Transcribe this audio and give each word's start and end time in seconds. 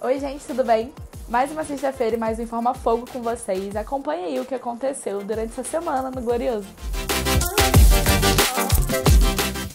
Oi, 0.00 0.20
gente, 0.20 0.46
tudo 0.46 0.62
bem? 0.62 0.92
Mais 1.28 1.50
uma 1.50 1.64
sexta-feira 1.64 2.14
e 2.14 2.18
mais 2.18 2.38
um 2.38 2.42
Informa 2.42 2.72
Fogo 2.72 3.04
com 3.12 3.20
vocês. 3.20 3.74
Acompanhe 3.74 4.26
aí 4.26 4.38
o 4.38 4.44
que 4.44 4.54
aconteceu 4.54 5.24
durante 5.24 5.50
essa 5.50 5.64
semana 5.64 6.08
no 6.08 6.22
Glorioso. 6.22 6.68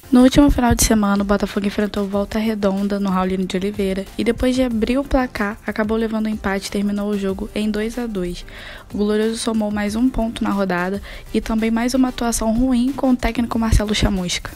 No 0.10 0.24
último 0.24 0.50
final 0.50 0.74
de 0.74 0.86
semana, 0.86 1.24
o 1.24 1.26
Botafogo 1.26 1.68
enfrentou 1.68 2.08
Volta 2.08 2.40
Redonda 2.40 3.02
no 3.02 3.10
Raulino 3.10 3.46
de 3.46 3.58
Oliveira 3.58 4.06
e 4.18 4.24
depois 4.24 4.56
de 4.56 4.64
abrir 4.64 4.98
o 4.98 5.04
placar, 5.04 5.58
acabou 5.68 5.98
levando 5.98 6.28
o 6.28 6.30
empate 6.30 6.68
e 6.68 6.72
terminou 6.72 7.10
o 7.10 7.18
jogo 7.18 7.50
em 7.54 7.70
2 7.70 8.00
a 8.00 8.08
2. 8.08 8.46
O 8.94 8.98
Glorioso 9.00 9.38
somou 9.38 9.72
mais 9.72 9.94
um 9.94 10.10
ponto 10.10 10.42
na 10.42 10.52
rodada 10.52 11.02
e 11.34 11.42
também 11.42 11.70
mais 11.70 11.94
uma 11.94 12.08
atuação 12.08 12.54
ruim 12.58 12.94
com 12.94 13.10
o 13.10 13.16
técnico 13.18 13.60
Marcelo 13.60 13.94
Chamusca. 13.94 14.52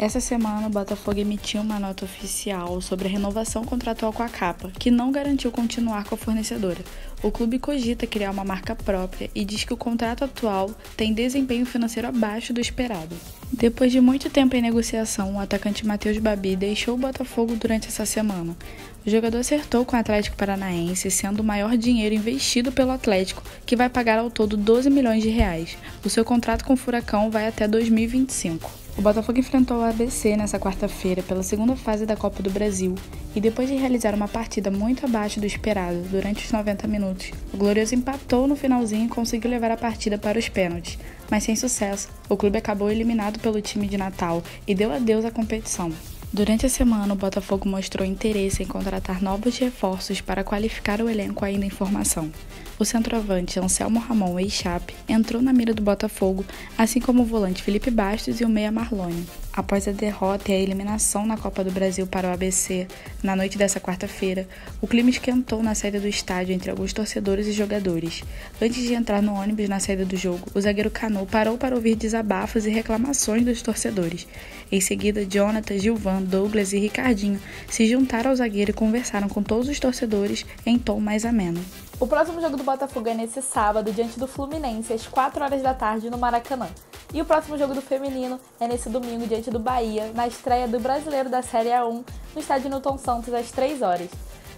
Essa 0.00 0.20
semana, 0.20 0.68
o 0.68 0.70
Botafogo 0.70 1.18
emitiu 1.18 1.60
uma 1.60 1.80
nota 1.80 2.04
oficial 2.04 2.80
sobre 2.80 3.08
a 3.08 3.10
renovação 3.10 3.64
contratual 3.64 4.12
com 4.12 4.22
a 4.22 4.28
capa, 4.28 4.70
que 4.78 4.92
não 4.92 5.10
garantiu 5.10 5.50
continuar 5.50 6.04
com 6.04 6.14
a 6.14 6.18
fornecedora. 6.18 6.78
O 7.20 7.32
clube 7.32 7.58
cogita 7.58 8.06
criar 8.06 8.30
uma 8.30 8.44
marca 8.44 8.76
própria 8.76 9.28
e 9.34 9.44
diz 9.44 9.64
que 9.64 9.74
o 9.74 9.76
contrato 9.76 10.22
atual 10.22 10.70
tem 10.96 11.12
desempenho 11.12 11.66
financeiro 11.66 12.06
abaixo 12.06 12.52
do 12.52 12.60
esperado. 12.60 13.16
Depois 13.52 13.90
de 13.90 14.00
muito 14.00 14.30
tempo 14.30 14.54
em 14.54 14.62
negociação, 14.62 15.34
o 15.34 15.40
atacante 15.40 15.84
Matheus 15.84 16.18
Babi 16.18 16.54
deixou 16.54 16.94
o 16.94 16.98
Botafogo 16.98 17.56
durante 17.56 17.88
essa 17.88 18.06
semana. 18.06 18.56
O 19.04 19.10
jogador 19.10 19.38
acertou 19.38 19.84
com 19.84 19.96
o 19.96 19.98
Atlético 19.98 20.36
Paranaense, 20.36 21.10
sendo 21.10 21.40
o 21.40 21.44
maior 21.44 21.76
dinheiro 21.76 22.14
investido 22.14 22.70
pelo 22.70 22.92
Atlético, 22.92 23.42
que 23.66 23.74
vai 23.74 23.88
pagar 23.88 24.20
ao 24.20 24.30
todo 24.30 24.56
12 24.56 24.88
milhões 24.90 25.24
de 25.24 25.28
reais. 25.28 25.76
O 26.04 26.08
seu 26.08 26.24
contrato 26.24 26.64
com 26.64 26.74
o 26.74 26.76
Furacão 26.76 27.32
vai 27.32 27.48
até 27.48 27.66
2025. 27.66 28.87
O 28.98 29.00
Botafogo 29.00 29.38
enfrentou 29.38 29.78
o 29.78 29.84
ABC 29.84 30.36
nessa 30.36 30.58
quarta-feira 30.58 31.22
pela 31.22 31.44
segunda 31.44 31.76
fase 31.76 32.04
da 32.04 32.16
Copa 32.16 32.42
do 32.42 32.50
Brasil 32.50 32.96
e 33.32 33.40
depois 33.40 33.68
de 33.68 33.76
realizar 33.76 34.12
uma 34.12 34.26
partida 34.26 34.72
muito 34.72 35.06
abaixo 35.06 35.38
do 35.38 35.46
esperado 35.46 36.00
durante 36.10 36.44
os 36.44 36.50
90 36.50 36.88
minutos, 36.88 37.30
o 37.54 37.56
Glorioso 37.56 37.94
empatou 37.94 38.48
no 38.48 38.56
finalzinho 38.56 39.06
e 39.06 39.08
conseguiu 39.08 39.52
levar 39.52 39.70
a 39.70 39.76
partida 39.76 40.18
para 40.18 40.36
os 40.36 40.48
pênaltis, 40.48 40.98
mas 41.30 41.44
sem 41.44 41.54
sucesso. 41.54 42.08
O 42.28 42.36
clube 42.36 42.58
acabou 42.58 42.90
eliminado 42.90 43.38
pelo 43.38 43.62
time 43.62 43.86
de 43.86 43.96
Natal 43.96 44.42
e 44.66 44.74
deu 44.74 44.92
adeus 44.92 45.24
à 45.24 45.30
competição. 45.30 45.92
Durante 46.30 46.66
a 46.66 46.68
semana, 46.68 47.14
o 47.14 47.16
Botafogo 47.16 47.66
mostrou 47.66 48.06
interesse 48.06 48.62
em 48.62 48.66
contratar 48.66 49.22
novos 49.22 49.56
reforços 49.56 50.20
para 50.20 50.44
qualificar 50.44 51.00
o 51.00 51.08
elenco 51.08 51.42
ainda 51.42 51.64
em 51.64 51.70
formação. 51.70 52.30
O 52.78 52.84
centroavante 52.84 53.58
Anselmo 53.58 53.98
Ramon 53.98 54.38
ex-Chape 54.38 54.94
entrou 55.08 55.40
na 55.40 55.54
mira 55.54 55.72
do 55.72 55.82
Botafogo, 55.82 56.44
assim 56.76 57.00
como 57.00 57.22
o 57.22 57.26
volante 57.26 57.62
Felipe 57.62 57.90
Bastos 57.90 58.40
e 58.40 58.44
o 58.44 58.48
meia 58.48 58.70
Marlone. 58.70 59.26
Após 59.58 59.88
a 59.88 59.90
derrota 59.90 60.52
e 60.52 60.54
a 60.54 60.60
eliminação 60.60 61.26
na 61.26 61.36
Copa 61.36 61.64
do 61.64 61.72
Brasil 61.72 62.06
para 62.06 62.28
o 62.28 62.32
ABC 62.32 62.86
na 63.24 63.34
noite 63.34 63.58
dessa 63.58 63.80
quarta-feira, 63.80 64.46
o 64.80 64.86
clima 64.86 65.10
esquentou 65.10 65.64
na 65.64 65.74
saída 65.74 65.98
do 65.98 66.06
estádio 66.06 66.54
entre 66.54 66.70
alguns 66.70 66.92
torcedores 66.92 67.48
e 67.48 67.50
jogadores. 67.50 68.22
Antes 68.62 68.84
de 68.84 68.94
entrar 68.94 69.20
no 69.20 69.34
ônibus 69.34 69.68
na 69.68 69.80
saída 69.80 70.04
do 70.04 70.16
jogo, 70.16 70.46
o 70.54 70.60
zagueiro 70.60 70.92
Canu 70.92 71.26
parou 71.26 71.58
para 71.58 71.74
ouvir 71.74 71.96
desabafos 71.96 72.66
e 72.66 72.70
reclamações 72.70 73.44
dos 73.44 73.60
torcedores. 73.60 74.28
Em 74.70 74.80
seguida, 74.80 75.26
Jonathan, 75.26 75.76
Gilvan, 75.76 76.22
Douglas 76.22 76.72
e 76.72 76.78
Ricardinho 76.78 77.40
se 77.68 77.84
juntaram 77.88 78.30
ao 78.30 78.36
zagueiro 78.36 78.70
e 78.70 78.74
conversaram 78.74 79.28
com 79.28 79.42
todos 79.42 79.68
os 79.68 79.80
torcedores 79.80 80.46
em 80.64 80.78
tom 80.78 81.00
mais 81.00 81.24
ameno. 81.24 81.60
O 81.98 82.06
próximo 82.06 82.40
jogo 82.40 82.56
do 82.56 82.62
Botafogo 82.62 83.08
é 83.08 83.14
nesse 83.14 83.42
sábado, 83.42 83.92
diante 83.92 84.20
do 84.20 84.28
Fluminense, 84.28 84.92
às 84.92 85.08
4 85.08 85.42
horas 85.42 85.62
da 85.62 85.74
tarde, 85.74 86.08
no 86.08 86.16
Maracanã. 86.16 86.68
E 87.12 87.22
o 87.22 87.24
próximo 87.24 87.56
jogo 87.56 87.74
do 87.74 87.80
feminino 87.80 88.38
é 88.60 88.68
nesse 88.68 88.88
domingo, 88.88 89.26
diante 89.26 89.50
do 89.50 89.58
Bahia, 89.58 90.12
na 90.14 90.26
estreia 90.26 90.68
do 90.68 90.78
Brasileiro 90.78 91.28
da 91.28 91.42
Série 91.42 91.70
A1, 91.70 92.04
no 92.34 92.40
estádio 92.40 92.68
Newton 92.68 92.98
Santos, 92.98 93.32
às 93.32 93.50
3 93.50 93.80
horas. 93.82 94.10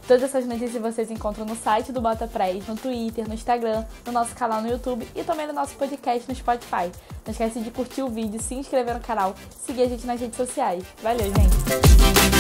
Todas 0.06 0.24
essas 0.24 0.44
notícias 0.44 0.82
vocês 0.82 1.08
encontram 1.08 1.46
no 1.46 1.54
site 1.54 1.92
do 1.92 2.00
Bota 2.00 2.26
Press, 2.26 2.66
no 2.66 2.74
Twitter, 2.74 3.28
no 3.28 3.34
Instagram, 3.34 3.84
no 4.04 4.10
nosso 4.10 4.34
canal 4.34 4.60
no 4.60 4.68
YouTube 4.68 5.06
e 5.14 5.22
também 5.22 5.46
no 5.46 5.52
nosso 5.52 5.76
podcast 5.76 6.28
no 6.28 6.34
Spotify. 6.34 6.90
Não 7.24 7.30
esquece 7.30 7.60
de 7.60 7.70
curtir 7.70 8.02
o 8.02 8.08
vídeo, 8.08 8.42
se 8.42 8.56
inscrever 8.56 8.94
no 8.94 9.00
canal, 9.00 9.36
seguir 9.64 9.83
a 9.83 9.89
gente 9.89 10.05
nas 10.05 10.20
redes 10.20 10.36
sociais. 10.36 10.83
Valeu, 11.00 11.27
gente! 11.27 12.39